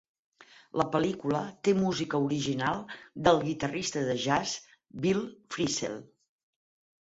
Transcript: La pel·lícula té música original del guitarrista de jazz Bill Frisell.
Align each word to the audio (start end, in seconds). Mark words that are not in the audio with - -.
La 0.81 0.85
pel·lícula 0.93 1.41
té 1.67 1.73
música 1.81 2.21
original 2.29 2.79
del 3.27 3.43
guitarrista 3.49 4.03
de 4.09 4.17
jazz 4.25 4.57
Bill 5.05 5.23
Frisell. 5.57 6.01